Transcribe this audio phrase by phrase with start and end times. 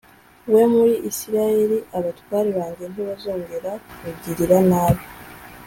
[0.53, 5.03] we muri isirayeli abatware banjye ntibazongera kugirira nabi